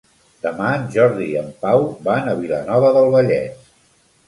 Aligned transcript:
Demà 0.45 0.69
en 0.77 0.87
Jordi 0.95 1.27
i 1.33 1.35
en 1.43 1.51
Pau 1.67 1.85
van 2.09 2.33
a 2.33 2.35
Vilanova 2.41 2.93
del 2.99 3.13
Vallès. 3.19 3.73